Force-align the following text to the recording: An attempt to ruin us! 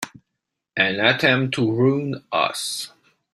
An 0.75 0.99
attempt 0.99 1.53
to 1.53 1.71
ruin 1.71 2.23
us! 2.31 2.91